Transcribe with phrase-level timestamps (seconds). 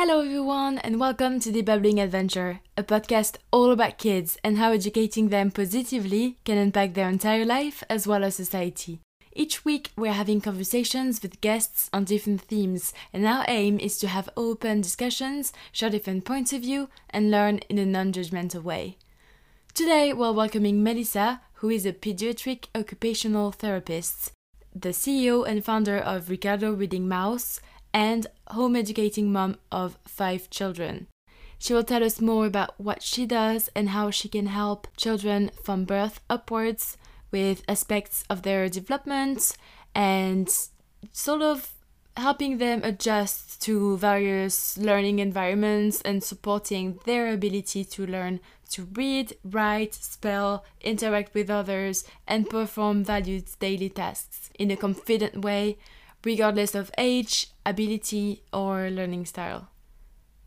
[0.00, 4.70] Hello, everyone, and welcome to The Bubbling Adventure, a podcast all about kids and how
[4.70, 9.00] educating them positively can impact their entire life as well as society.
[9.32, 14.06] Each week, we're having conversations with guests on different themes, and our aim is to
[14.06, 18.98] have open discussions, share different points of view, and learn in a non judgmental way.
[19.74, 24.30] Today, we're welcoming Melissa, who is a pediatric occupational therapist,
[24.72, 27.60] the CEO and founder of Ricardo Reading Mouse,
[27.92, 31.06] and home educating mom of five children.
[31.58, 35.50] She will tell us more about what she does and how she can help children
[35.64, 36.96] from birth upwards
[37.32, 39.56] with aspects of their development
[39.94, 40.48] and
[41.12, 41.72] sort of
[42.16, 49.36] helping them adjust to various learning environments and supporting their ability to learn to read,
[49.44, 55.78] write, spell, interact with others, and perform valued daily tasks in a confident way,
[56.28, 59.70] regardless of age, ability, or learning style.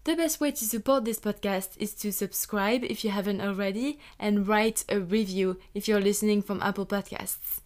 [0.04, 4.48] The best way to support this podcast is to subscribe if you haven't already and
[4.48, 7.62] write a review if you're listening from Apple Podcasts.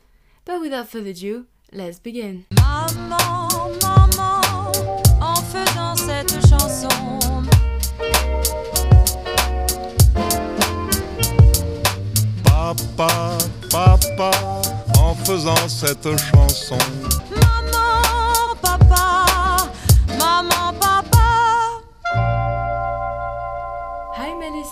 [0.45, 2.45] But without further ado, let's begin.
[2.55, 4.71] Maman, maman,
[5.19, 7.19] en faisant cette chanson.
[12.45, 13.37] Papa,
[13.69, 14.31] papa,
[14.99, 17.24] en faisant cette chanson.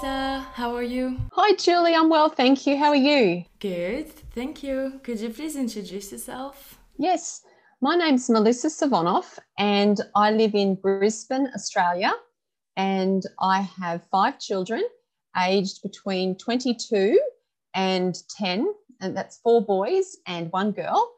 [0.03, 1.17] Melissa, how are you?
[1.31, 1.95] Hi, Julie.
[1.95, 2.75] I'm well, thank you.
[2.77, 3.45] How are you?
[3.59, 4.99] Good, thank you.
[5.01, 6.77] Could you please introduce yourself?
[6.97, 7.41] Yes,
[7.79, 12.11] my name's Melissa Savonoff, and I live in Brisbane, Australia.
[12.75, 14.83] And I have five children
[15.41, 17.17] aged between 22
[17.73, 21.13] and 10, and that's four boys and one girl.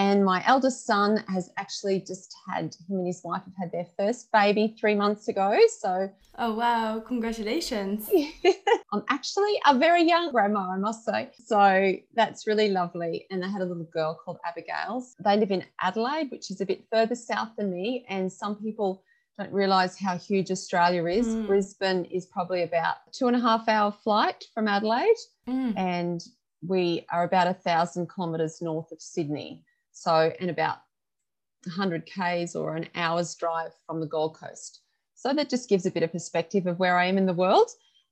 [0.00, 3.86] And my eldest son has actually just had, him and his wife have had their
[3.98, 5.58] first baby three months ago.
[5.78, 8.08] So Oh wow, congratulations.
[8.92, 11.30] I'm actually a very young grandma, I must say.
[11.44, 13.26] So that's really lovely.
[13.30, 15.04] And they had a little girl called Abigail.
[15.22, 18.06] They live in Adelaide, which is a bit further south than me.
[18.08, 19.02] And some people
[19.36, 21.26] don't realize how huge Australia is.
[21.26, 21.46] Mm.
[21.46, 25.20] Brisbane is probably about two and a half hour flight from Adelaide.
[25.46, 25.76] Mm.
[25.76, 26.24] And
[26.66, 29.62] we are about a thousand kilometers north of Sydney.
[29.92, 30.78] So, and about
[31.64, 34.80] 100 Ks or an hour's drive from the Gold Coast.
[35.14, 37.70] So that just gives a bit of perspective of where I am in the world.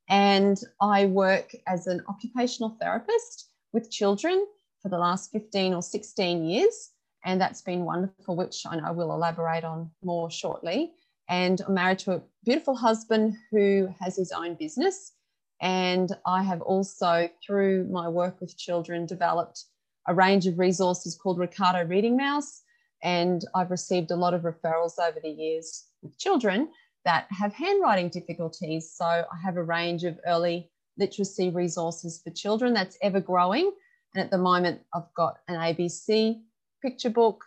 [0.08, 4.46] And I work as an occupational therapist with children
[4.82, 6.90] for the last 15 or 16 years.
[7.24, 10.92] And that's been wonderful, which I know we'll elaborate on more shortly.
[11.28, 15.12] And I'm married to a beautiful husband who has his own business.
[15.60, 19.64] And I have also, through my work with children, developed
[20.08, 22.62] a range of resources called Ricardo Reading Mouse.
[23.02, 26.70] And I've received a lot of referrals over the years with children
[27.04, 28.92] that have handwriting difficulties.
[28.92, 33.70] So I have a range of early literacy resources for children that's ever growing.
[34.14, 36.40] And at the moment, I've got an ABC
[36.82, 37.44] picture book,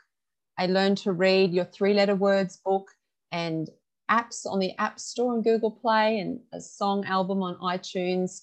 [0.59, 2.87] a Learn to Read Your Three Letter Words book,
[3.31, 3.69] and
[4.09, 8.41] apps on the App Store and Google Play, and a song album on iTunes,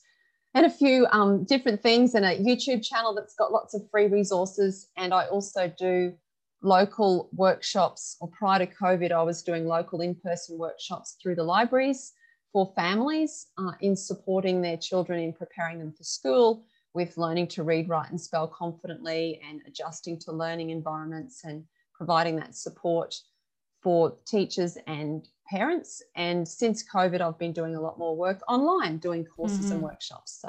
[0.54, 4.06] and a few um, different things, and a YouTube channel that's got lots of free
[4.06, 4.88] resources.
[4.96, 6.14] And I also do
[6.62, 11.44] local workshops, or prior to COVID, I was doing local in person workshops through the
[11.44, 12.12] libraries
[12.52, 17.62] for families uh, in supporting their children in preparing them for school with learning to
[17.62, 23.14] read, write, and spell confidently and adjusting to learning environments and providing that support
[23.82, 26.02] for teachers and parents.
[26.16, 29.84] And since COVID, I've been doing a lot more work online, doing courses and mm-hmm.
[29.84, 30.38] workshops.
[30.40, 30.48] So,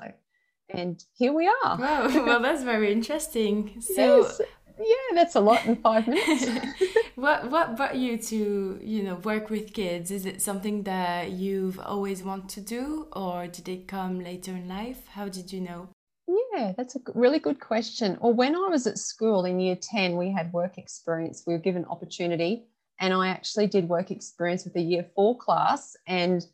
[0.70, 1.78] and here we are.
[1.78, 3.82] Wow, well, that's very interesting.
[3.82, 4.42] So, yes.
[4.80, 6.46] Yeah, that's a lot in five minutes.
[7.16, 10.10] what what brought you to you know work with kids?
[10.10, 14.70] Is it something that you've always wanted to do, or did it come later in
[14.70, 15.06] life?
[15.08, 15.90] How did you know?
[16.30, 18.18] Yeah, that's a really good question.
[18.22, 21.44] Or when I was at school in year 10, we had work experience.
[21.46, 22.66] We were given opportunity,
[23.00, 25.96] and I actually did work experience with a year four class.
[26.08, 26.46] And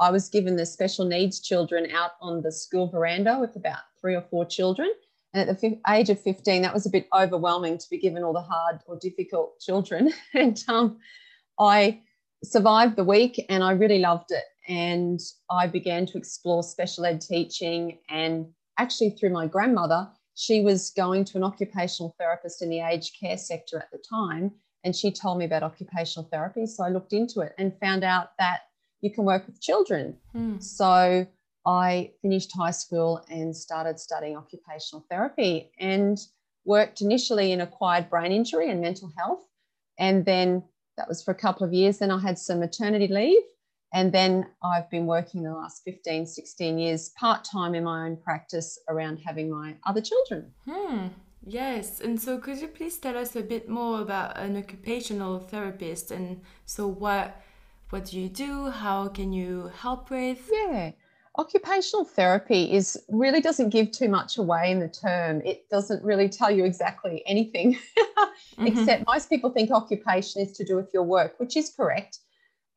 [0.00, 4.16] I was given the special needs children out on the school veranda with about three
[4.16, 4.90] or four children.
[5.32, 8.32] And at the age of 15, that was a bit overwhelming to be given all
[8.32, 10.12] the hard or difficult children.
[10.34, 10.98] and um,
[11.58, 12.00] I
[12.42, 14.44] survived the week and I really loved it.
[14.68, 15.20] And
[15.50, 17.98] I began to explore special ed teaching.
[18.10, 18.46] And
[18.78, 23.38] actually, through my grandmother, she was going to an occupational therapist in the aged care
[23.38, 24.52] sector at the time.
[24.84, 26.66] And she told me about occupational therapy.
[26.66, 28.62] So I looked into it and found out that
[29.00, 30.16] you can work with children.
[30.34, 30.62] Mm.
[30.62, 31.26] So
[31.66, 36.18] I finished high school and started studying occupational therapy and
[36.64, 39.44] worked initially in acquired brain injury and mental health.
[39.98, 40.64] And then
[40.96, 41.98] that was for a couple of years.
[41.98, 43.42] Then I had some maternity leave.
[43.94, 48.16] And then I've been working the last 15, 16 years part time in my own
[48.16, 50.50] practice around having my other children.
[50.66, 51.08] Hmm.
[51.44, 56.10] Yes, and so could you please tell us a bit more about an occupational therapist
[56.10, 57.40] and so what
[57.90, 58.70] what do you do?
[58.70, 60.48] How can you help with?
[60.50, 60.92] Yeah
[61.38, 66.28] occupational therapy is really doesn't give too much away in the term it doesn't really
[66.28, 67.78] tell you exactly anything
[68.58, 68.66] Mm-hmm.
[68.66, 72.18] except most people think occupation is to do with your work which is correct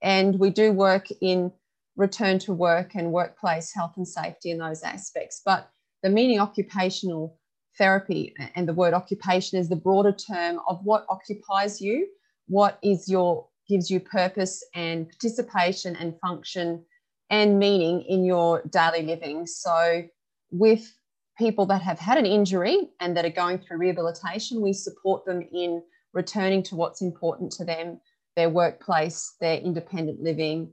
[0.01, 1.51] and we do work in
[1.97, 5.69] return to work and workplace health and safety in those aspects but
[6.01, 7.37] the meaning occupational
[7.77, 12.07] therapy and the word occupation is the broader term of what occupies you
[12.47, 16.83] what is your gives you purpose and participation and function
[17.29, 19.47] and meaning in your daily living.
[19.47, 20.03] So,
[20.51, 20.93] with
[21.37, 25.41] people that have had an injury and that are going through rehabilitation, we support them
[25.51, 25.81] in
[26.13, 27.99] returning to what's important to them,
[28.35, 30.71] their workplace, their independent living,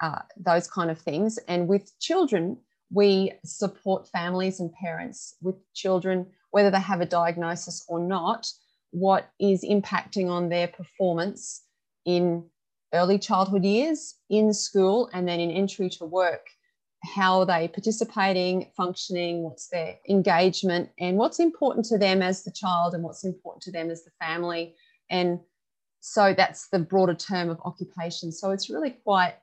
[0.00, 1.38] uh, those kind of things.
[1.46, 2.56] And with children,
[2.92, 8.46] we support families and parents with children, whether they have a diagnosis or not,
[8.90, 11.62] what is impacting on their performance
[12.04, 12.44] in
[12.92, 16.46] early childhood years in school and then in entry to work.
[17.02, 22.52] How are they participating functioning what's their engagement and what's important to them as the
[22.52, 24.74] child and what's important to them as the family.
[25.10, 25.40] And
[26.00, 28.30] so that's the broader term of occupation.
[28.30, 29.34] So it's really quite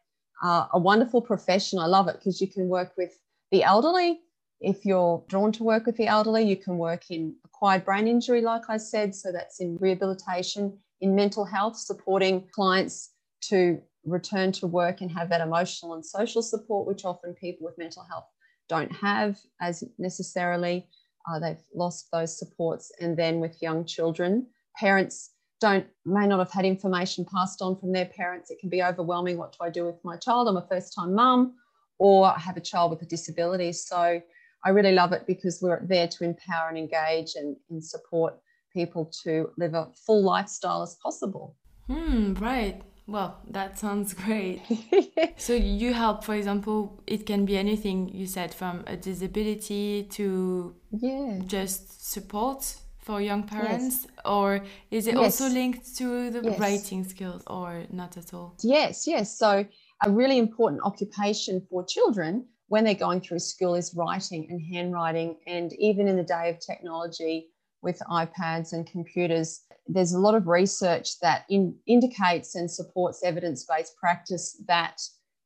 [0.43, 1.79] uh, a wonderful profession.
[1.79, 3.17] I love it because you can work with
[3.51, 4.19] the elderly
[4.61, 8.41] if you're drawn to work with the elderly you can work in acquired brain injury
[8.41, 13.11] like i said so that's in rehabilitation in mental health supporting clients
[13.41, 17.77] to return to work and have that emotional and social support, which often people with
[17.77, 18.25] mental health
[18.67, 20.87] don't have as necessarily.
[21.29, 22.91] Uh, they've lost those supports.
[22.99, 24.47] And then with young children,
[24.77, 28.49] parents don't may not have had information passed on from their parents.
[28.49, 29.37] It can be overwhelming.
[29.37, 30.47] What do I do with my child?
[30.47, 31.55] I'm a first time mum,
[31.99, 33.71] or have a child with a disability.
[33.73, 34.21] So
[34.65, 38.33] I really love it because we're there to empower and engage and, and support
[38.73, 41.55] people to live a full lifestyle as possible.
[41.87, 42.81] Hmm, right.
[43.07, 44.61] Well, that sounds great.
[45.37, 50.75] so you help, for example, it can be anything you said from a disability to
[50.91, 51.39] yeah.
[51.47, 54.61] just support for young parents, or
[54.91, 55.41] is it Yes.
[55.41, 56.59] also linked to the Yes.
[56.59, 58.53] writing skills, or not at all?
[58.61, 59.35] Yes, yes.
[59.35, 59.65] So,
[60.03, 65.37] a really important occupation for children when they're going through school is writing and handwriting.
[65.47, 67.49] And even in the day of technology
[67.81, 73.65] with iPads and computers, there's a lot of research that in, indicates and supports evidence
[73.65, 75.01] based practice that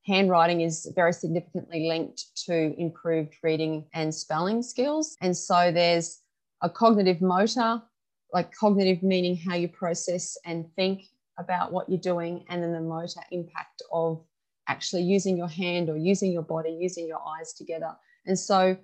[0.06, 5.16] handwriting is very significantly linked to improved reading and spelling skills.
[5.22, 6.20] And so, there's
[6.62, 7.82] a cognitive motor,
[8.34, 11.04] like cognitive meaning how you process and think
[11.40, 14.24] about what you're doing, and then the motor impact of
[14.68, 17.96] actually using your hand or using your body, using your eyes together.
[18.26, 18.78] And so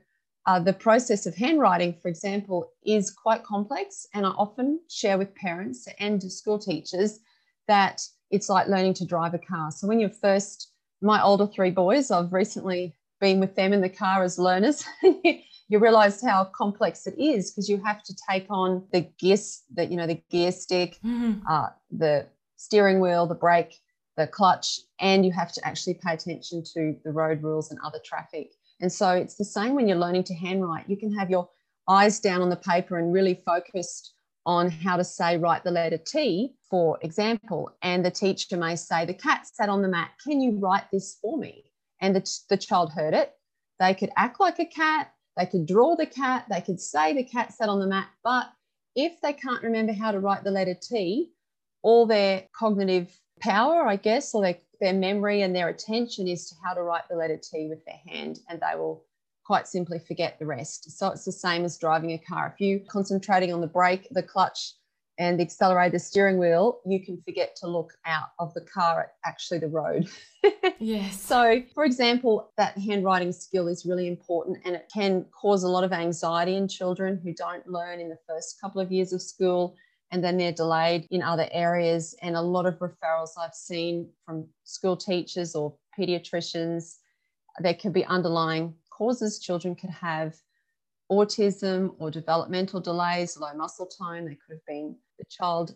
[0.45, 4.07] uh, the process of handwriting, for example, is quite complex.
[4.13, 7.19] And I often share with parents and school teachers
[7.67, 9.71] that it's like learning to drive a car.
[9.71, 10.71] So when you're first,
[11.01, 14.83] my older three boys, I've recently been with them in the car as learners.
[15.03, 19.37] you realize how complex it is because you have to take on the gear,
[19.73, 21.41] the, you know, the gear stick, Mhm.
[21.49, 23.75] uh, the steering wheel, the brake,
[24.19, 27.99] the clutch, and you have to actually pay attention to the road rules and other
[28.05, 28.51] traffic.
[28.81, 30.89] And so it's the same when you're learning to handwrite.
[30.89, 31.49] You can have your
[31.87, 34.13] eyes down on the paper and really focused
[34.45, 37.71] on how to say, write the letter T, for example.
[37.81, 40.11] And the teacher may say, The cat sat on the mat.
[40.25, 41.65] Can you write this for me?
[42.01, 43.33] And the, the child heard it.
[43.79, 45.11] They could act like a cat.
[45.37, 48.47] they could draw the cat, they could say the cat sat on the mat, but
[48.95, 51.31] if they can't remember how to write the letter T,
[51.81, 56.55] all their cognitive power, I guess, or their, their memory and their attention is to
[56.63, 59.03] how to write the letter T with their hand, and they will
[59.45, 60.91] quite simply forget the rest.
[60.97, 62.53] So it's the same as driving a car.
[62.53, 64.73] If you're concentrating on the brake, the clutch,
[65.19, 69.01] and the accelerator, the steering wheel, you can forget to look out of the car
[69.01, 70.09] at actually the road.
[70.81, 71.21] Yes.
[71.21, 75.83] So, for example, that handwriting skill is really important and it can cause a lot
[75.83, 79.75] of anxiety in children who don't learn in the first couple of years of school
[80.11, 82.15] and then they're delayed in other areas.
[82.21, 86.95] And a lot of referrals I've seen from school teachers or pediatricians,
[87.59, 90.35] there could be underlying causes children could have
[91.11, 94.25] autism or developmental delays, low muscle tone.
[94.25, 95.75] They could have been the child,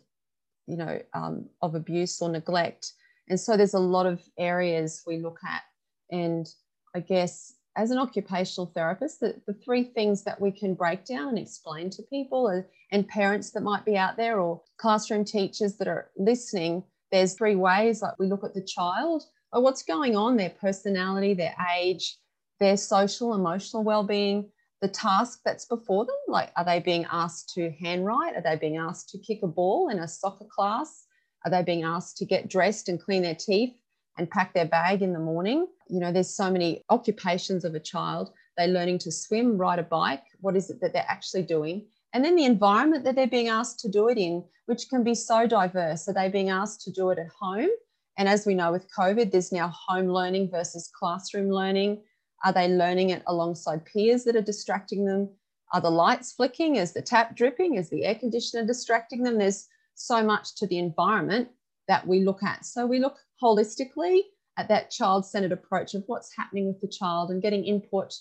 [0.67, 2.93] you know, um, of abuse or neglect.
[3.29, 5.63] And so there's a lot of areas we look at.
[6.11, 6.47] And
[6.95, 11.29] I guess as an occupational therapist, the, the three things that we can break down
[11.29, 15.77] and explain to people and, and parents that might be out there or classroom teachers
[15.77, 18.03] that are listening, there's three ways.
[18.03, 22.17] Like we look at the child, or what's going on, their personality, their age,
[22.59, 24.49] their social, emotional well-being,
[24.81, 26.15] the task that's before them.
[26.27, 28.35] Like, are they being asked to handwrite?
[28.35, 31.05] Are they being asked to kick a ball in a soccer class?
[31.45, 33.73] Are they being asked to get dressed and clean their teeth
[34.17, 35.67] and pack their bag in the morning?
[35.89, 38.31] You know, there's so many occupations of a child.
[38.55, 40.23] They're learning to swim, ride a bike.
[40.41, 41.87] What is it that they're actually doing?
[42.13, 45.15] And then the environment that they're being asked to do it in, which can be
[45.15, 46.07] so diverse.
[46.07, 47.69] Are they being asked to do it at home?
[48.17, 52.03] And as we know with COVID, there's now home learning versus classroom learning.
[52.45, 55.29] Are they learning it alongside peers that are distracting them?
[55.73, 56.75] Are the lights flicking?
[56.75, 57.75] Is the tap dripping?
[57.75, 59.39] Is the air conditioner distracting them?
[59.39, 61.49] There's so much to the environment
[61.87, 62.65] that we look at.
[62.65, 64.21] So we look holistically
[64.57, 68.13] at that child centered approach of what's happening with the child and getting input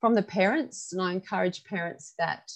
[0.00, 0.92] from the parents.
[0.92, 2.50] And I encourage parents that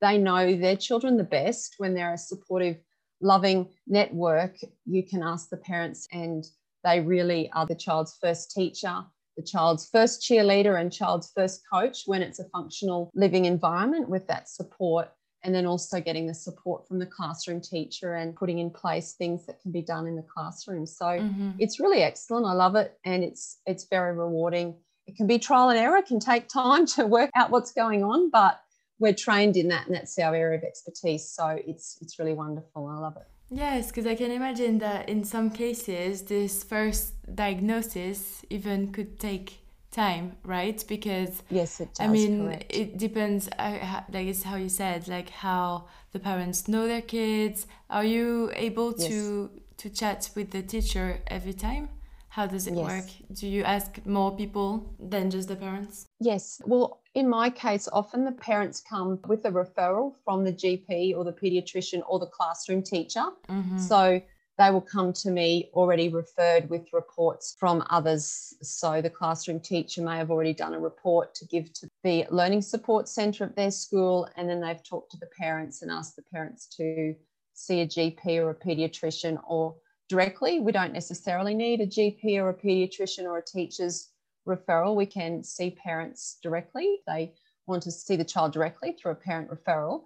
[0.00, 1.74] they know their children the best.
[1.78, 2.76] When they're a supportive,
[3.20, 4.56] loving network.
[4.84, 6.44] You can ask the parents, and
[6.84, 9.04] they really are the child's first teacher,
[9.36, 14.26] the child's first cheerleader, and child's first coach when it's a functional living environment with
[14.28, 15.08] that support.
[15.44, 19.46] And then also getting the support from the classroom teacher and putting in place things
[19.46, 20.86] that can be done in the classroom.
[20.86, 21.54] So Mhm.
[21.58, 22.46] it's really excellent.
[22.46, 22.98] I love it.
[23.04, 24.74] And it's it's very rewarding.
[25.06, 25.98] It can be trial and error.
[25.98, 28.60] It can take time to work out what's going on but
[28.98, 32.86] we're trained in that and that's our area of expertise so it's it's really wonderful
[32.88, 38.44] i love it Yes, because I can imagine that in some cases, this first diagnosis
[38.50, 39.60] even could take
[39.92, 40.82] time, right?
[40.88, 42.66] Because yes it does I mean, correct.
[42.68, 43.48] it depends.
[43.58, 47.66] Ho- like it's how you said, like how the parents know their kids.
[47.88, 51.88] Are you able to to chat with the teacher every time?
[52.28, 52.84] How does it Yes.
[52.84, 53.10] work?
[53.32, 56.06] Do you ask more people than just the parents?
[56.20, 56.60] Yes.
[56.66, 61.24] Well, in my case, often the parents come with a referral from the GP or
[61.24, 63.24] the pediatrician or the classroom teacher.
[63.48, 63.78] Mm-hmm.
[63.78, 64.20] So
[64.58, 68.54] they will come to me already referred with reports from others.
[68.62, 72.62] So the classroom teacher may have already done a report to give to the learning
[72.62, 76.22] support centre of their school, and then they've talked to the parents and asked the
[76.32, 77.14] parents to
[77.54, 79.74] see a GP or a pediatrician or
[80.08, 80.60] directly.
[80.60, 84.10] We don't necessarily need a GP or a pediatrician or a teacher's
[84.46, 84.94] referral.
[84.94, 87.00] We can see parents directly.
[87.06, 87.32] They
[87.66, 90.04] want to see the child directly through a parent referral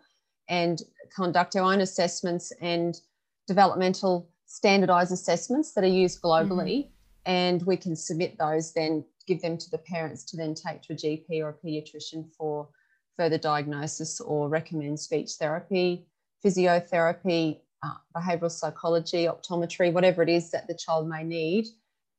[0.49, 0.83] and
[1.15, 3.01] conduct our own assessments and
[3.47, 6.85] developmental standardized assessments that are used globally.
[6.85, 6.91] Mm-hmm.
[7.27, 10.95] And we can submit those, then give them to the parents to then take to
[10.95, 12.69] a GP or a pediatrician for
[13.17, 16.07] further diagnosis or recommend speech therapy,
[16.45, 21.67] physiotherapy, uh, behavioral psychology, optometry, whatever it is that the child may need.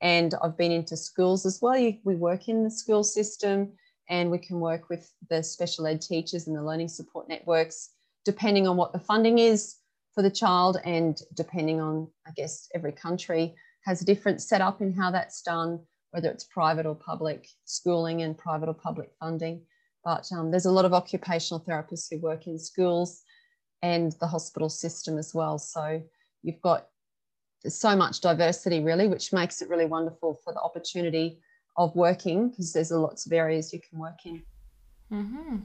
[0.02, 1.94] And I've been into schools as well.
[2.04, 3.74] We work in the school system
[4.10, 7.90] and we can work with the special ed teachers and the learning support networks,
[8.26, 9.76] depending on what the funding is
[10.14, 14.94] for the child and depending on, I guess, every country has a different setup in
[14.94, 15.80] how that's done,
[16.12, 19.62] whether it's private or public schooling and private or public funding.
[20.04, 23.22] But um, there's a lot of occupational therapists who work in schools
[23.82, 25.58] and the hospital system as well.
[25.58, 26.02] So
[26.44, 26.88] you've got
[27.68, 31.40] so much diversity really, which makes it really wonderful for the opportunity
[31.78, 34.44] of working because there's lots of areas you can work in.
[35.12, 35.58] Mm-hmm.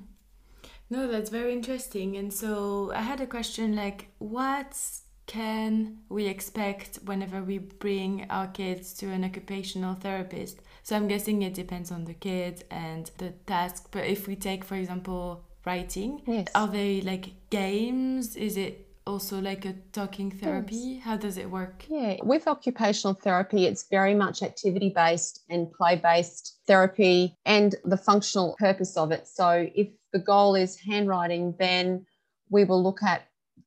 [0.89, 2.17] No, that's very interesting.
[2.17, 4.79] And so I had a question like, what
[5.27, 10.61] can we expect whenever we bring our kids to an occupational therapist?
[10.85, 13.89] So I'm guessing it depends on the kid and the task.
[13.91, 16.47] But if we take, for example, writing, Yes.
[16.55, 18.37] are they like games?
[18.37, 20.99] Is it also like a talking therapy?
[20.99, 21.85] How does it work?
[21.89, 27.97] Yeah, with occupational therapy, it's very much activity based and play based therapy and the
[27.97, 29.29] functional purpose of it.
[29.29, 32.07] So, if the goal is handwriting, then
[32.49, 33.23] we will look at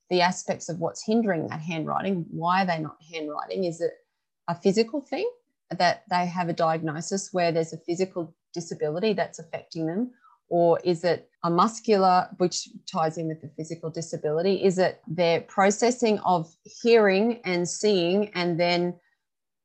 [0.10, 2.26] the aspects of what's hindering that handwriting.
[2.32, 3.66] Why are they not handwriting?
[3.66, 3.92] Is it
[4.48, 5.30] a physical thing
[5.70, 10.12] that they have a diagnosis where there's a physical disability that's affecting them?
[10.50, 14.64] Or is it a muscular, which ties in with the physical disability?
[14.64, 18.96] Is it their processing of hearing and seeing and then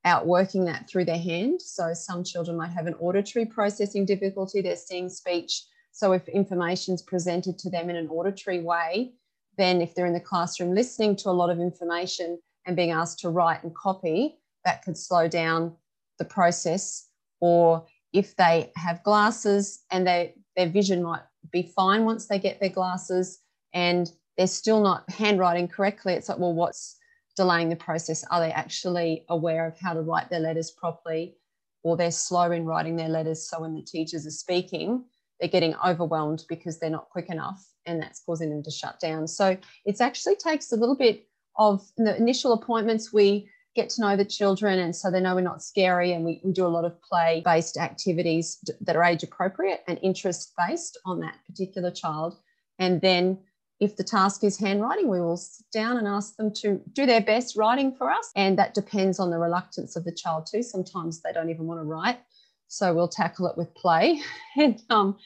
[0.04, 1.62] outworking that through their hand?
[1.62, 5.64] So some children might have an auditory processing difficulty, they're seeing speech.
[5.92, 9.14] So if information is presented to them in an auditory way,
[9.56, 13.20] then if they're in the classroom listening to a lot of information and being asked
[13.20, 15.76] to write and copy, that could slow down
[16.18, 17.08] the process.
[17.40, 22.60] Or if they have glasses and they, their vision might be fine once they get
[22.60, 23.40] their glasses
[23.72, 26.96] and they're still not handwriting correctly, it's like, well, what's
[27.36, 28.24] delaying the process?
[28.30, 31.36] Are they actually aware of how to write their letters properly?
[31.82, 33.48] Or they're slow in writing their letters.
[33.48, 35.04] So when the teachers are speaking,
[35.38, 39.28] they're getting overwhelmed because they're not quick enough and that's causing them to shut down.
[39.28, 41.26] So it actually takes a little bit
[41.58, 43.12] of the initial appointments.
[43.12, 46.40] We get to know the children and so they know we're not scary and we,
[46.44, 50.98] we do a lot of play based activities that are age appropriate and interest based
[51.04, 52.36] on that particular child.
[52.78, 53.38] And then
[53.80, 57.20] if the task is handwriting, we will sit down and ask them to do their
[57.20, 58.30] best writing for us.
[58.36, 60.62] And that depends on the reluctance of the child too.
[60.62, 62.20] Sometimes they don't even want to write.
[62.68, 64.20] So we'll tackle it with play
[64.56, 65.16] and um,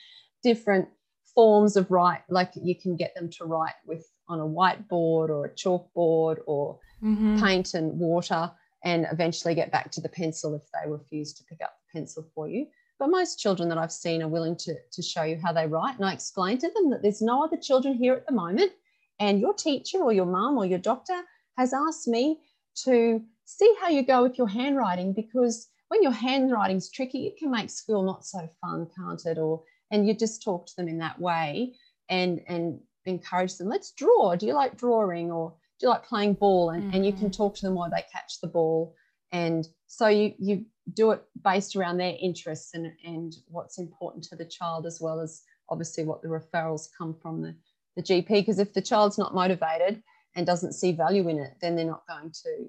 [0.42, 0.88] different
[1.34, 5.46] forms of write, like you can get them to write with on a whiteboard or
[5.46, 7.40] a chalkboard or Mhm.
[7.40, 8.50] paint and water,
[8.84, 12.24] and eventually get back to the pencil if they refuse to pick up the pencil
[12.34, 12.66] for you.
[12.98, 15.96] But most children that I've seen are willing to, to show you how they write.
[15.96, 18.72] And I explain to them that there's no other children here at the moment.
[19.20, 21.20] And your teacher or your mum or your doctor
[21.56, 22.40] has asked me
[22.84, 27.50] to see how you go with your handwriting because when your handwriting's tricky, it can
[27.50, 29.38] make school not so fun, can't it?
[29.38, 31.74] Or and you just talk to them in that way
[32.08, 33.68] and and encourage them.
[33.68, 34.36] Let's draw.
[34.36, 35.54] Do you like drawing or
[35.86, 36.70] you like playing ball?
[36.70, 37.36] And, and you can mm.
[37.36, 38.94] talk to them while they catch the ball.
[39.32, 44.36] And so you you do it based around their interests and, and what's important to
[44.36, 47.54] the child as well as obviously what the referrals come from the,
[47.96, 48.28] the GP.
[48.28, 50.02] Because if the child's not motivated
[50.34, 52.66] and doesn't see value in it, then they're not going to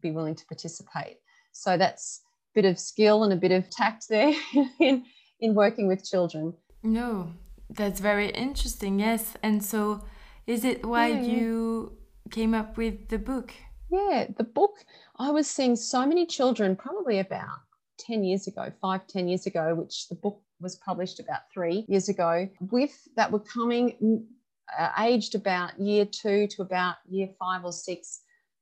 [0.00, 1.18] be willing to participate.
[1.52, 2.22] So that's
[2.54, 4.34] a bit of skill and a bit of tact there
[4.80, 5.04] in,
[5.40, 6.54] in working with children.
[6.82, 7.32] No,
[7.70, 9.00] that's very interesting.
[9.00, 9.34] Yes.
[9.42, 10.04] And so,
[10.46, 11.22] is it why yeah.
[11.22, 11.97] you
[12.30, 13.52] came up with the book?
[13.90, 14.84] Yeah, the book,
[15.18, 17.58] I was seeing so many children, probably about
[17.98, 22.08] 10 years ago, five, 10 years ago, which the book was published about three years
[22.08, 24.24] ago, with that were coming mm,
[24.78, 28.20] uh, aged about year two to about year five or six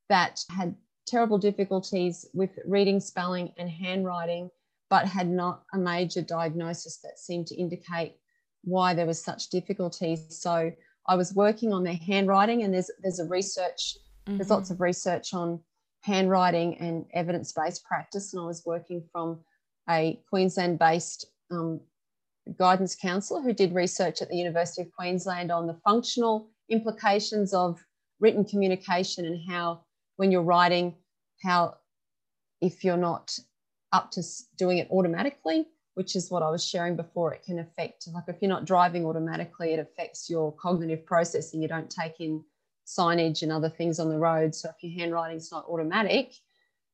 [0.09, 0.75] that had
[1.07, 4.51] terrible difficulties with reading, spelling, and handwriting,
[4.91, 8.17] but had not a major diagnosis that seemed to indicate
[8.63, 10.25] why there was such difficulties.
[10.41, 10.73] So
[11.09, 15.35] I was working on their handwriting, and there's there's a research there's lots of research
[15.35, 15.61] on
[16.03, 19.41] handwriting and evidence based practice, and I was working from
[19.89, 21.81] a Queensland based um,
[22.59, 27.85] guidance counselor who did research at the University of Queensland on the functional implications of
[28.21, 29.81] written communication and how,
[30.17, 30.95] when you're writing,
[31.43, 31.77] how
[32.61, 33.39] if you're not
[33.93, 34.23] up to
[34.57, 35.67] doing it automatically,
[35.97, 39.07] which is what I was sharing before, it can affect, like if you're not driving
[39.07, 41.63] automatically, it affects your cognitive processing.
[41.63, 42.45] You don't take in
[42.87, 44.55] signage and other things on the road.
[44.55, 46.35] So if your handwriting's not automatic,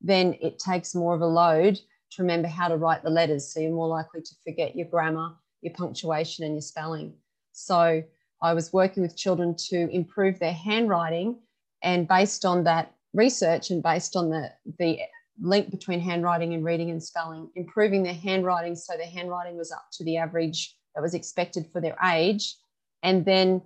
[0.00, 1.80] then it takes more of a load
[2.12, 3.52] to remember how to write the letters.
[3.52, 7.14] So you're more likely to forget your grammar, your punctuation, and your spelling.
[7.50, 8.04] So
[8.40, 11.40] I was working with children to improve their handwriting.
[11.82, 15.00] And based on that research and based on the, the
[15.40, 19.86] link between handwriting and reading and spelling, improving their handwriting so their handwriting was up
[19.92, 22.54] to the average that was expected for their age.
[23.02, 23.62] And then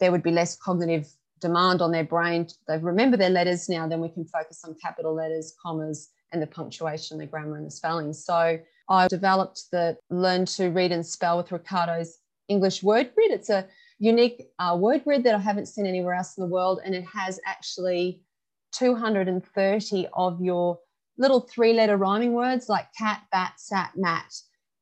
[0.00, 1.08] there would be less cognitive
[1.40, 2.46] demand on their brain.
[2.66, 6.46] They remember their letters now, then we can focus on capital letters, commas, and the
[6.46, 8.12] punctuation, the grammar, and the spelling.
[8.12, 12.18] So I developed the Learn to Read and Spell with Ricardo's
[12.48, 13.30] English word grid.
[13.30, 13.66] It's a
[13.98, 17.04] unique uh, word grid that I haven't seen anywhere else in the world, and it
[17.04, 18.22] has actually
[18.72, 20.78] 230 of your
[21.18, 24.32] little three letter rhyming words like cat, bat, sat, mat.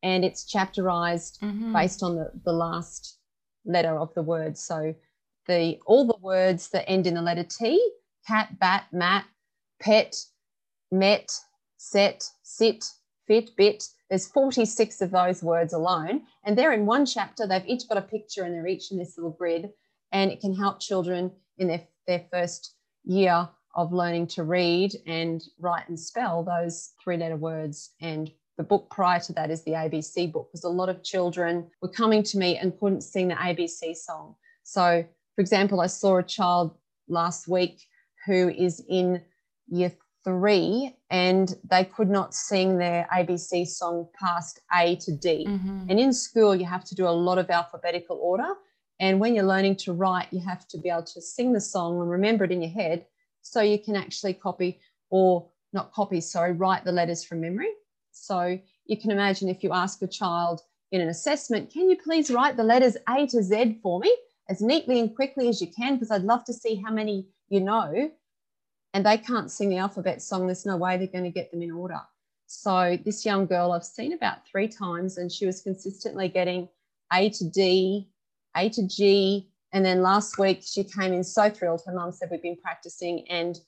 [0.02, 1.72] And it's chapterized Mhm.
[1.72, 3.18] based on the, the last
[3.64, 4.56] letter of the word.
[4.56, 4.94] So
[5.46, 7.92] the all the words that end in the letter T,
[8.26, 9.24] cat, bat, mat,
[9.80, 10.14] pet,
[10.90, 11.32] met,
[11.76, 12.84] set, sit,
[13.26, 13.84] fit, bit.
[14.08, 16.26] There's 46 of those words alone.
[16.44, 17.46] And they're in one chapter.
[17.46, 19.72] They've each got a picture and they're each in this little grid.
[20.12, 25.44] And it can help children in their their first year of learning to read and
[25.60, 27.92] write and spell those three letter words.
[28.00, 31.70] And the book prior to that is the ABC book, because a lot of children
[31.82, 34.34] were coming to me and couldn't sing the ABC song.
[34.62, 36.74] So, for example, I saw a child
[37.06, 37.82] last week
[38.24, 39.22] who is in
[39.68, 39.92] year
[40.24, 45.46] three and they could not sing their ABC song past A to D.
[45.46, 45.90] Mhm.
[45.90, 48.54] And in school, you have to do a lot of alphabetical order.
[48.98, 52.00] And when you're learning to write, you have to be able to sing the song
[52.00, 53.06] and remember it in your head
[53.46, 54.80] so you can actually copy
[55.10, 57.70] or not copy, sorry, write the letters from memory.
[58.12, 62.30] So you can imagine if you ask a child in an assessment, can you please
[62.30, 64.16] write the letters A to Z for me
[64.48, 65.94] as neatly and quickly as you can?
[65.94, 68.10] Because I'd love to see how many you know.
[68.94, 71.62] And they can't sing the alphabet song, there's no way they're going to get them
[71.62, 72.00] in order.
[72.46, 76.68] So this young girl I've seen about three times, and she was consistently getting
[77.12, 78.08] A to D,
[78.56, 79.50] A to G.
[79.76, 81.82] And then last week she came in so thrilled.
[81.84, 83.58] Her mum said we've been practicing, and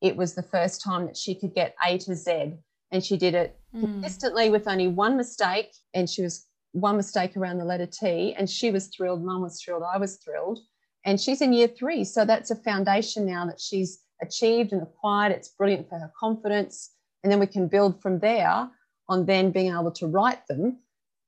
[0.00, 2.52] it was the first time that she could get A to Z.
[2.92, 3.80] And she did it Mm.
[3.80, 5.72] consistently with only one mistake.
[5.92, 8.32] And she was one mistake around the letter T.
[8.34, 9.24] And she was thrilled.
[9.24, 9.82] Mum was thrilled.
[9.82, 10.60] I was thrilled.
[11.04, 12.04] And she's in year three.
[12.04, 15.32] So that's a foundation now that she's achieved and acquired.
[15.32, 16.92] It's brilliant for her confidence.
[17.24, 18.70] And then we can build from there
[19.08, 20.78] on then being able to write them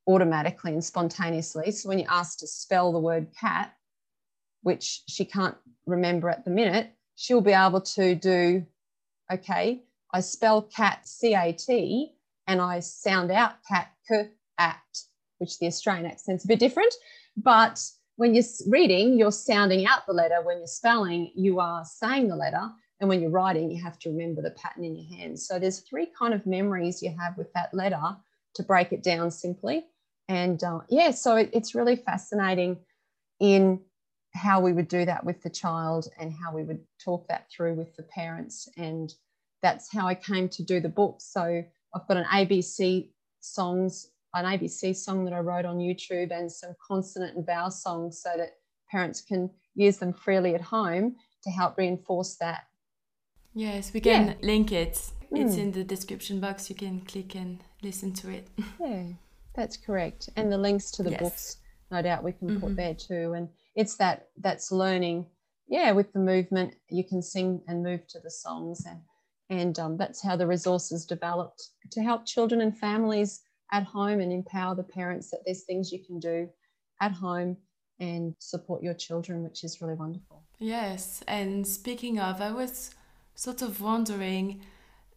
[0.07, 1.72] automatically and spontaneously.
[1.72, 3.74] So when you ask to spell the word cat,
[4.62, 8.64] which she can't remember at the minute, she'll be able to do,
[9.33, 12.14] okay, I spell cat C A T
[12.47, 14.81] and I sound out cat k at,
[15.38, 16.94] which the Australian accent's a bit different.
[17.37, 17.83] But
[18.16, 20.42] when you're reading, you're sounding out the letter.
[20.42, 22.68] When you're spelling, you are saying the letter.
[23.01, 25.47] And when you're writing, you have to remember the pattern in your hands.
[25.47, 28.16] So there's three kind of memories you have with that letter
[28.55, 29.85] to break it down simply.
[30.29, 32.79] And uh, yeah, so it, it's really fascinating
[33.38, 33.81] in
[34.38, 37.74] how we would do that with the child and how we would talk that through
[37.74, 38.68] with the parents.
[38.77, 39.12] And
[39.62, 41.16] that's how I came to do the book.
[41.20, 41.62] So
[41.94, 46.74] I've got an ABC songs, an ABC song that I wrote on YouTube and some
[46.87, 48.51] consonant and vowel songs so that
[48.90, 52.62] parents can use them freely at home to help reinforce that.
[53.55, 54.35] Yes, we can Yeah.
[54.42, 55.12] link it.
[55.31, 55.59] It's Mm.
[55.59, 56.70] in the description box.
[56.70, 58.48] You can click and listen to it.
[58.81, 59.05] Yeah,
[59.55, 60.31] that's correct.
[60.37, 61.20] And the links to the Yes.
[61.20, 61.57] books,
[61.90, 62.61] no doubt we can Mhm.
[62.61, 63.33] put there too.
[63.35, 65.24] And it's that that's learning.
[65.68, 69.00] Yeah, with the movement, you can sing and move to the songs, and
[69.48, 71.62] and um, that's how the resources developed
[71.92, 73.40] to help children and families
[73.72, 76.48] at home and empower the parents that there's things you can do
[77.00, 77.56] at home
[78.00, 80.42] and support your children, which is really wonderful.
[80.58, 82.90] Yes, and speaking of, I was
[83.34, 84.60] sort of wondering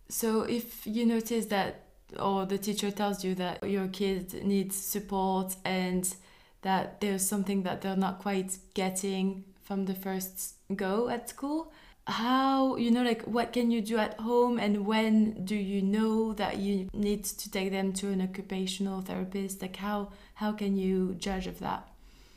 [0.08, 1.86] so if you notice that,
[2.20, 6.14] or the teacher tells you that your kid needs support and
[6.62, 11.72] that there's something that they're not quite getting from the first go at school,
[12.08, 16.34] how, you know, like what can you do at home and when do you know
[16.34, 19.62] that you need to take them to an occupational therapist?
[19.62, 21.88] Like how, how can you judge of that?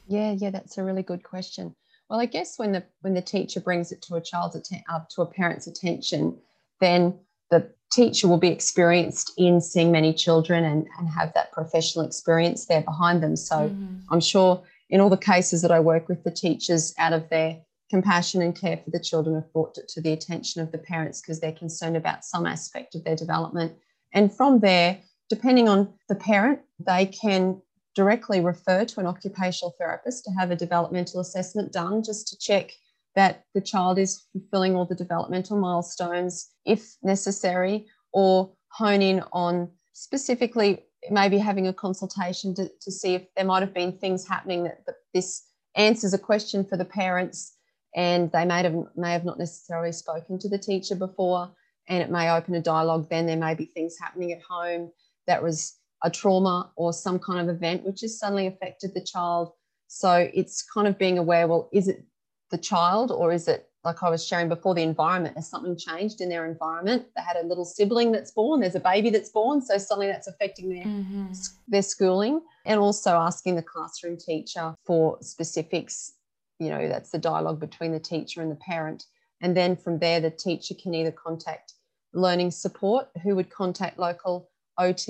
[0.06, 1.74] Yeah, yeah, that's a really good question.
[2.08, 5.00] Well, I guess when the when the teacher brings it to a child's atten- uh,
[5.10, 6.36] to a parent's attention,
[6.80, 7.18] then
[7.54, 12.66] the teacher will be experienced in seeing many children and, and have that professional experience
[12.66, 13.36] there behind them.
[13.36, 14.02] So Mhm.
[14.10, 17.60] I'm sure in all the cases that I work with, the teachers out of their
[17.90, 21.20] compassion and care for the children have brought it to the attention of the parents
[21.20, 23.72] because they're concerned about some aspect of their development.
[24.12, 27.62] And from there, depending on the parent, they can
[27.94, 32.72] directly refer to an occupational therapist to have a developmental assessment done just to check
[33.16, 39.70] that the child is fulfilling all the developmental milestones if necessary, or hone in on
[39.92, 44.64] specifically maybe having a consultation to, to see if there might have been things happening
[44.64, 45.42] that, that this
[45.76, 47.56] answers a question for the parents
[47.94, 51.50] and they may have may have not necessarily spoken to the teacher before
[51.88, 54.90] and it may open a dialogue then there may be things happening at home
[55.26, 59.52] that was a trauma or some kind of event which has suddenly affected the child.
[59.88, 62.04] So it's kind of being aware well is it
[62.50, 65.36] the child or is it like I was sharing before the environment?
[65.36, 67.06] Has something changed in their environment?
[67.16, 70.26] They had a little sibling that's born there's a baby that's born so suddenly that's
[70.26, 71.48] affecting their Mhm.
[71.68, 76.14] their schooling and also asking the classroom teacher for specifics
[76.58, 79.06] you know that's the dialogue between the teacher and the parent.
[79.40, 81.74] And then from there the teacher can either contact
[82.12, 85.06] learning support who would contact local ot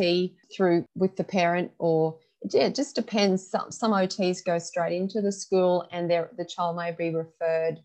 [0.52, 2.18] through with the parent or
[2.50, 6.76] yeah, it just depends some, some ots go straight into the school and the child
[6.76, 7.80] may be referred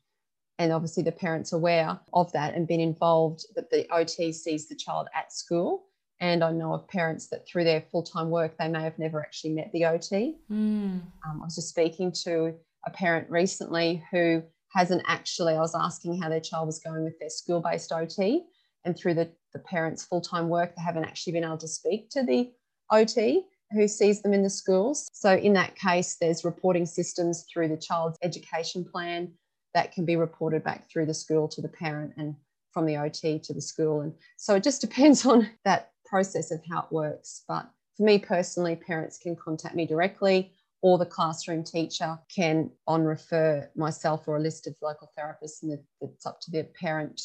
[0.58, 4.76] and obviously the parents aware of that and been involved that the ot sees the
[4.76, 5.86] child at school
[6.20, 9.22] and I know of parents that through their full time work, they may have never
[9.22, 10.38] actually met the OT.
[10.52, 11.02] Mm.
[11.26, 14.44] Um, I was just speaking to a parent recently who
[14.74, 18.44] hasn't actually, I was asking how their child was going with their school based OT,
[18.86, 22.10] and through the, the parents' full time work, they haven't actually been able to speak
[22.12, 22.52] to the
[22.92, 25.08] OT who sees them in the schools.
[25.14, 29.32] So, in that case, there's reporting systems through the child's education plan
[29.74, 32.36] that can be reported back through the school to the parent and
[32.72, 34.02] from the OT to the school.
[34.02, 37.44] And so it just depends on that process of how it works.
[37.48, 43.04] But for me personally, parents can contact me directly or the classroom teacher can on
[43.04, 47.22] refer myself or a list of local therapists and it's up to the parent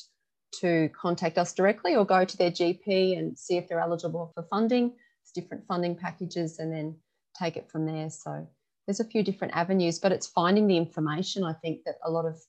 [0.60, 4.42] to contact us directly or go to their GP and see if they're eligible for
[4.50, 4.92] funding.
[5.34, 6.96] Different funding packages and then
[7.38, 8.08] take it from there.
[8.10, 8.46] So
[8.86, 12.26] there's a few different avenues, but it's finding the information I think that a lot
[12.26, 12.40] of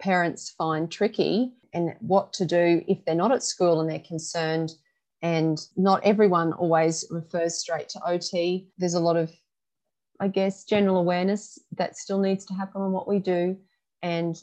[0.00, 4.72] parents find tricky and what to do if they're not at school and they're concerned.
[5.20, 8.68] And not everyone always refers straight to OT.
[8.78, 9.32] There's a lot of,
[10.20, 13.56] I guess, general awareness that still needs to happen on what we do.
[14.02, 14.40] And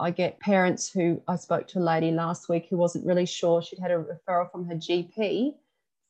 [0.00, 3.62] I get parents who I spoke to a lady last week who wasn't really sure.
[3.62, 5.52] She'd had a referral from her GP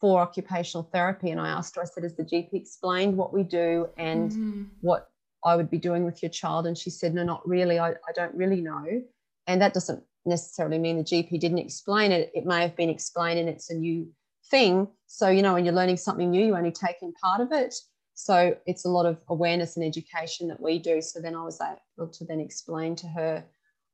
[0.00, 1.30] for occupational therapy.
[1.30, 4.62] And I asked her, I said, Has the GP explained what we do and mm-hmm.
[4.80, 5.08] what
[5.44, 6.66] I would be doing with your child?
[6.66, 7.78] And she said, No, not really.
[7.78, 9.02] I, I don't really know.
[9.46, 12.30] And that doesn't necessarily mean the GP didn't explain it.
[12.34, 14.08] It may have been explained and it's a new
[14.50, 14.88] thing.
[15.06, 17.74] So, you know, when you're learning something new, you only take in part of it.
[18.14, 21.00] So it's a lot of awareness and education that we do.
[21.00, 23.44] So then I was able to then explain to her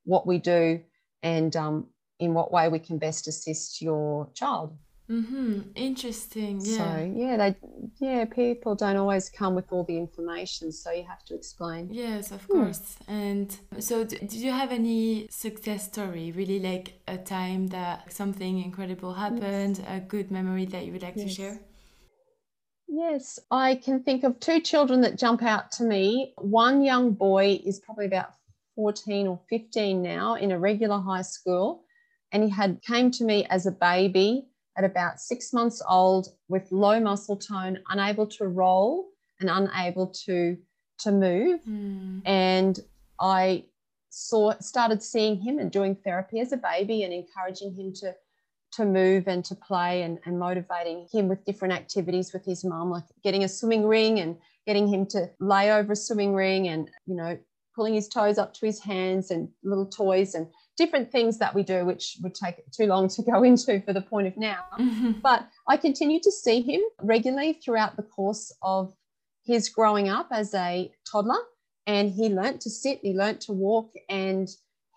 [0.04, 0.80] what we do
[1.22, 1.86] and um,
[2.18, 4.76] in what way we can best assist your child.
[5.10, 5.60] Mm-hmm.
[5.76, 6.60] Interesting.
[6.60, 6.76] Yeah.
[6.76, 7.56] So yeah, they
[8.00, 11.88] yeah people don't always come with all the information, so you have to explain.
[11.92, 12.96] Yes, of course.
[13.06, 13.12] Hmm.
[13.12, 16.32] And so, did you have any success story?
[16.32, 19.86] Really, like a time that something incredible happened, yes.
[19.88, 21.28] a good memory that you would like yes.
[21.28, 21.60] to share?
[22.88, 26.34] Yes, I can think of two children that jump out to me.
[26.38, 28.30] One young boy is probably about
[28.74, 31.84] 14 or 15 now in a regular high school,
[32.32, 36.70] and he had came to me as a baby at about six months old with
[36.70, 39.08] low muscle tone, unable to roll
[39.40, 40.56] and unable to
[40.98, 41.60] to move.
[41.68, 42.22] Mm.
[42.24, 42.80] And
[43.20, 43.64] I
[44.10, 48.14] saw started seeing him and doing therapy as a baby and encouraging him to
[48.72, 52.90] to move and to play and, and motivating him with different activities with his mum,
[52.90, 54.36] like getting a swimming ring and
[54.66, 57.38] getting him to lay over a swimming ring and, you know,
[57.74, 61.62] pulling his toes up to his hands and little toys and different things that we
[61.62, 64.64] do, which would take too long to go into for the point of now.
[64.78, 65.12] Mm-hmm.
[65.22, 68.92] But I continued to see him regularly throughout the course of
[69.44, 71.38] his growing up as a toddler.
[71.86, 74.48] And he learnt to sit, he learnt to walk, and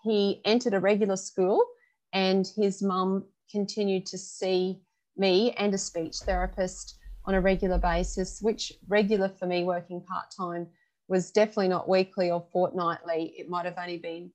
[0.02, 1.64] he entered a regular school.
[2.12, 4.80] And his mum continued to see
[5.16, 10.26] me and a speech therapist on a regular basis, which regular for me working part
[10.36, 10.66] time
[11.06, 13.34] was definitely not weekly or fortnightly.
[13.36, 14.30] It might have only been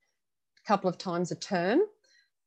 [0.66, 1.82] couple of times a term.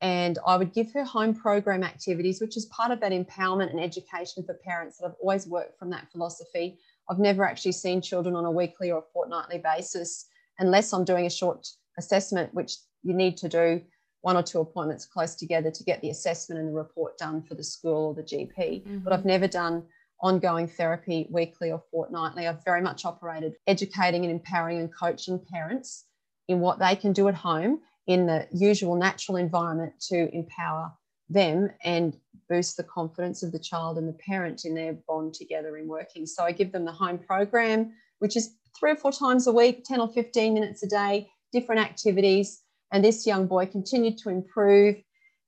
[0.00, 3.80] And I would give her home program activities, which is part of that empowerment and
[3.80, 6.78] education for parents that I've always worked from that philosophy.
[7.10, 10.26] I've never actually seen children on a weekly or a fortnightly basis
[10.58, 11.66] unless I'm doing a short
[11.98, 13.80] assessment, which you need to do
[14.20, 17.54] one or two appointments close together to get the assessment and the report done for
[17.54, 18.56] the school or the GP.
[18.56, 18.98] Mm-hmm.
[18.98, 19.84] But I've never done
[20.20, 22.46] ongoing therapy weekly or fortnightly.
[22.46, 26.04] I've very much operated educating and empowering and coaching parents
[26.48, 30.90] in what they can do at home in the usual natural environment to empower
[31.28, 32.16] them and
[32.48, 36.26] boost the confidence of the child and the parent in their bond together in working.
[36.26, 39.84] So I give them the home program, which is three or four times a week,
[39.84, 42.62] 10 or 15 minutes a day, different activities.
[42.90, 44.96] And this young boy continued to improve.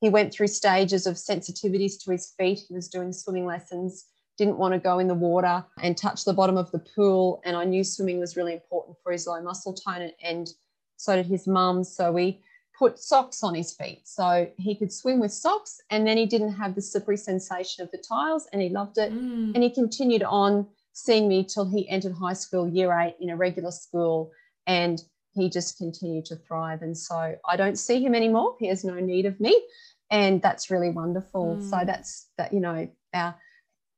[0.03, 2.61] He went through stages of sensitivities to his feet.
[2.69, 4.05] He was doing swimming lessons,
[4.37, 7.41] didn't want to go in the water and touch the bottom of the pool.
[7.47, 10.51] And I knew swimming was really important for his low muscle tone, and
[10.99, 11.85] so did his mum.
[11.85, 12.43] So we
[12.81, 14.01] put socks on his feet.
[14.05, 17.91] So he could swim with socks and then he didn't have the slippery sensation of
[17.91, 19.13] the tiles and he loved it.
[19.13, 19.55] Mm.
[19.55, 23.37] and he continued on seeing me till he entered high school year eight in a
[23.37, 24.33] regular school
[24.67, 26.81] and he just continued to thrive.
[26.81, 28.57] And so i don't see him anymore.
[28.59, 29.63] He has no need of me
[30.11, 31.59] and that's really wonderful.
[31.59, 31.71] Mm.
[31.71, 33.37] so that's that you know our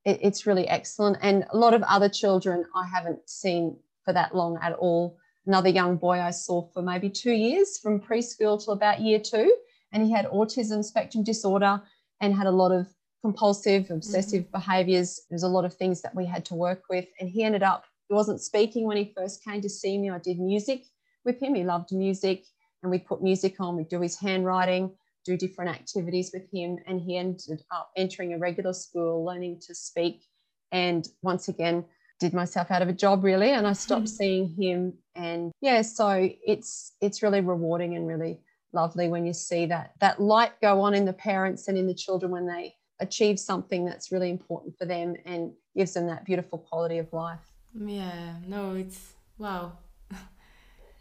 [0.05, 1.19] it, it's really excellent.
[1.23, 5.69] And a lot of other children i haven't seen for that long at all another
[5.69, 9.55] young boy I saw for maybe two years from preschool till about year two.
[9.93, 11.83] And he had autism spectrum disorder
[12.21, 12.87] and had a lot of
[13.23, 14.59] compulsive, obsessive mm-hmm.
[14.59, 15.21] behaviors.
[15.29, 17.07] There's a lot of things that we had to work with.
[17.21, 20.11] And he ended up, he wasn't speaking when he first came to see me.
[20.11, 20.85] I did music
[21.25, 21.55] with him.
[21.55, 22.45] He loved music.
[22.83, 24.93] And we put music on, we do his handwriting,
[25.25, 26.79] do different activities with him.
[26.87, 30.25] And he ended up entering a regular school, learning to speak.
[30.73, 31.85] And once again,
[32.23, 34.17] did myself out of a job really and I stopped mm.
[34.19, 38.39] seeing him and yeah so it's it's really rewarding and really
[38.73, 41.95] lovely when you see that that light go on in the parents and in the
[41.95, 46.59] children when they achieve something that's really important for them and gives them that beautiful
[46.59, 47.41] quality of life.
[47.75, 49.73] Yeah, no, it's wow.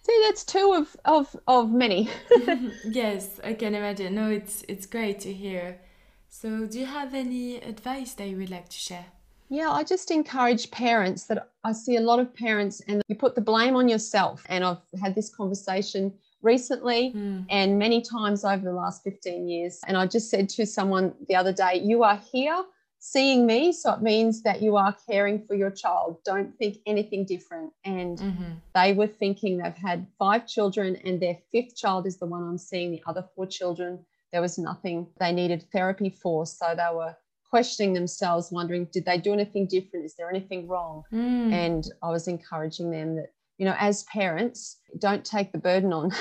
[0.04, 2.10] See, that's two of of of many.
[2.86, 4.16] yes, I can imagine.
[4.16, 5.80] No, it's it's great to hear.
[6.28, 9.06] So, do you have any advice that you would like to share?
[9.54, 13.36] Yeah, I just encourage parents that I see a lot of parents and you put
[13.36, 14.46] the blame on yourself.
[14.48, 17.46] And I've had this conversation recently Mm.
[17.50, 19.82] and many times over the last 15 years.
[19.86, 22.64] And I just said to someone the other day, You are here
[23.00, 23.74] seeing me.
[23.74, 26.20] So it means that you are caring for your child.
[26.24, 27.74] Don't think anything different.
[27.84, 28.52] And Mm-hmm.
[28.74, 32.58] they were thinking they've had five children and their fifth child is the one I'm
[32.58, 34.06] seeing, the other four children.
[34.32, 36.46] There was nothing they needed therapy for.
[36.46, 37.18] So they were
[37.52, 40.06] questioning themselves, wondering, did they do anything different?
[40.06, 41.04] Is there anything wrong?
[41.14, 41.52] Mm.
[41.52, 46.12] And I was encouraging them that, you know, as parents, don't take the burden on.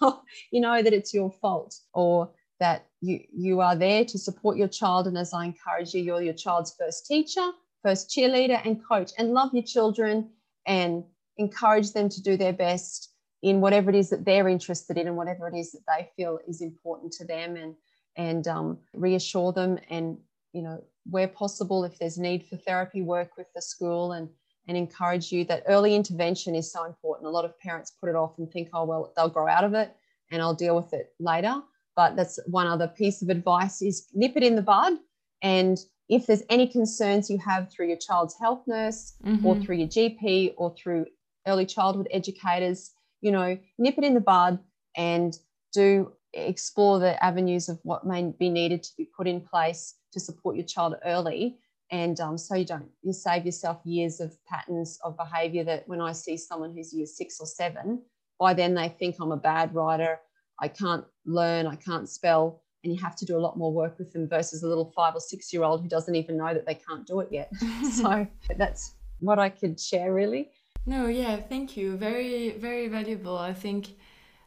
[0.50, 4.68] you know that it's your fault or that you you are there to support your
[4.68, 7.48] child and as I encourage you, you're your child's first teacher,
[7.82, 10.30] first cheerleader and coach and love your children
[10.66, 11.04] and
[11.38, 15.16] encourage them to do their best in whatever it is that they're interested in and
[15.16, 17.74] whatever it is that they feel is important to them and
[18.16, 20.18] and um, reassure them and
[20.52, 24.28] you know where possible if there's need for therapy work with the school and
[24.68, 27.26] and encourage you that early intervention is so important.
[27.26, 29.74] A lot of parents put it off and think oh well they'll grow out of
[29.74, 29.94] it
[30.30, 31.54] and i'll deal with it later.
[31.96, 34.94] But that's one other piece of advice is nip it in the bud.
[35.42, 39.62] And if there's any concerns you have through your child's health nurse or Mhm.
[39.62, 41.06] through your gp or through
[41.46, 44.58] early childhood educators you know nip it in the bud
[44.96, 45.38] and
[45.72, 50.20] do explore the avenues of what may be needed to be put in place to
[50.20, 51.58] support your child early
[51.90, 56.00] and um, so you don't you save yourself years of patterns of behavior that when
[56.00, 58.02] i see someone who's year six or seven
[58.38, 60.18] by then they think i'm a bad writer
[60.60, 63.98] i can't learn i can't spell and you have to do a lot more work
[63.98, 66.66] with them versus a little five or six year old who doesn't even know that
[66.66, 67.50] they can't do it yet
[67.92, 70.50] so that's what i could share really
[70.84, 71.96] No, yeah, thank you.
[71.96, 73.38] Very, very valuable.
[73.38, 73.94] I think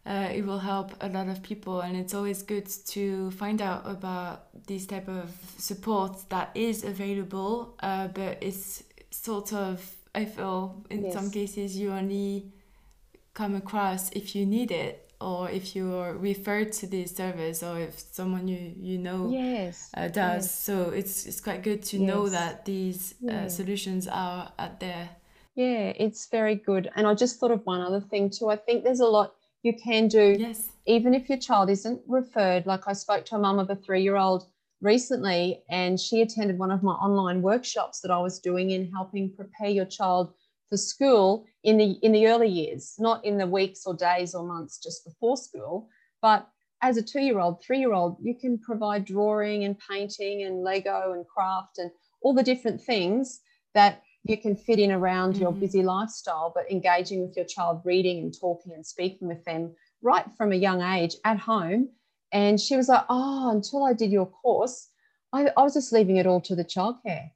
[0.05, 3.83] uh, it will help a lot of people, and it's always good to find out
[3.85, 7.75] about these type of support that is available.
[7.81, 12.51] Uh, but it's sort of, I feel, in some cases, you only
[13.33, 17.99] come across if you need it, or if you're referred to this service, or if
[17.99, 20.43] someone you you know yes uh, does.
[20.45, 20.51] yes.
[20.51, 23.45] So it's it's quite good to know that these Yeah.
[23.45, 25.09] uh, solutions are out there.
[25.55, 26.91] Yeah, it's very good.
[26.95, 28.49] And I just thought of one other thing too.
[28.49, 29.35] I think there's a lot
[29.65, 30.69] you can do, Yes.
[30.85, 32.65] even if your child isn't referred.
[32.65, 34.47] Like I spoke to a mum of a three year old
[34.81, 39.33] recently, and she attended one of my online workshops that I was doing in helping
[39.35, 40.33] prepare your child
[40.69, 44.43] for school in the in the early years, not in the weeks or days or
[44.43, 45.89] months just before school,
[46.21, 46.47] but
[46.81, 50.63] as a two year old, three year old, you can provide drawing and painting and
[50.63, 51.89] Lego and craft and
[52.21, 53.41] all the different things
[53.73, 55.59] that you can fit in around your Mhm.
[55.59, 60.25] busy lifestyle, but engaging with your child, reading and talking and speaking with them right
[60.37, 61.89] from a young age at home.
[62.31, 64.89] And she was like, Oh, until I did your course,
[65.31, 67.29] I, I was just leaving it all to the childcare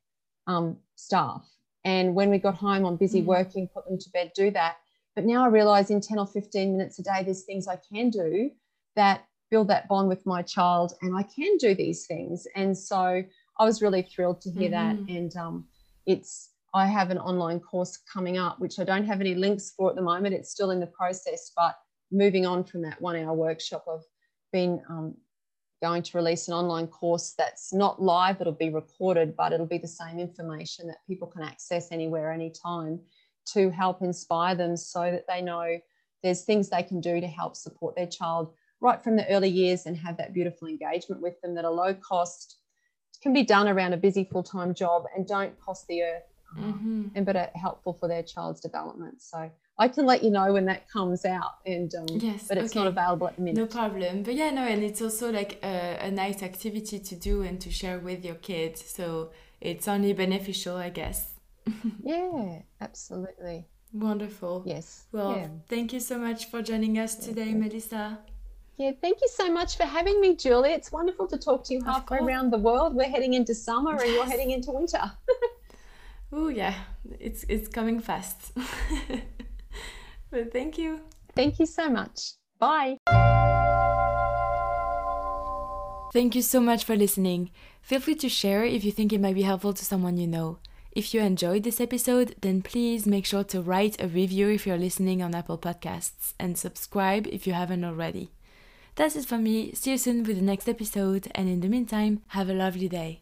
[0.47, 1.47] um, staff.
[1.85, 3.25] And when we got home, I'm busy Mhm.
[3.25, 4.77] working, put them to bed, do that.
[5.15, 8.09] But now I realize in 10 or 15 minutes a day, there's things I can
[8.09, 8.51] do
[8.95, 12.45] that build that bond with my child and I can do these things.
[12.55, 13.23] And so
[13.59, 14.71] I was really thrilled to hear Mhm.
[14.71, 14.99] that.
[15.07, 15.65] And um,
[16.05, 19.89] it's, I have an online course coming up, which I don't have any links for
[19.89, 20.35] at the moment.
[20.35, 21.75] It's still in the process, but
[22.11, 24.05] moving on from that one hour workshop, I've
[24.51, 25.15] been um,
[25.81, 29.77] going to release an online course that's not live, it'll be recorded, but it'll be
[29.77, 32.99] the same information that people can access anywhere, anytime
[33.53, 35.79] to help inspire them so that they know
[36.21, 39.85] there's things they can do to help support their child right from the early years
[39.85, 42.57] and have that beautiful engagement with them that are low cost,
[43.21, 46.23] can be done around a busy full time job and don't cost the earth.
[46.55, 49.21] Hmm And but are helpful for their child's development.
[49.21, 52.75] So I can let you know when that comes out, and um, Yes, but it's
[52.75, 53.59] not available at the minute.
[53.59, 54.23] No problem.
[54.23, 57.71] But yeah, no, and it's also like a, a nice activity to do and to
[57.71, 58.83] share with your kids.
[58.85, 59.31] So
[59.61, 61.33] it's only beneficial, I guess.
[62.03, 63.67] Yeah, absolutely.
[63.93, 64.63] Wonderful.
[64.65, 65.05] Yes.
[65.11, 65.47] Well, yeah.
[65.67, 68.19] thank you so much for joining us today, Melissa.
[68.77, 70.71] Yeah, thank you so much for having me, Julie.
[70.71, 72.95] It's wonderful to talk to you halfway around the world.
[72.95, 75.11] We're heading into summer and you're heading into winter.
[76.31, 76.75] Oh yeah,
[77.19, 78.51] it's it's coming fast.
[80.31, 81.01] but thank you.
[81.35, 82.33] Thank you so much.
[82.59, 82.97] Bye.
[86.11, 87.51] Thank you so much for listening.
[87.81, 90.57] Feel free to share if you think it might be helpful to someone you know.
[90.91, 94.77] If you enjoyed this episode, then please make sure to write a review if you're
[94.77, 98.31] listening on Apple Podcasts and subscribe if you haven't already.
[98.95, 99.71] That's it for me.
[99.73, 103.21] See you soon with the next episode, and in the meantime, have a lovely day.